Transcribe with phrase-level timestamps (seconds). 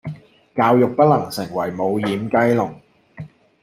[0.55, 2.73] 教育不能成為無掩雞籠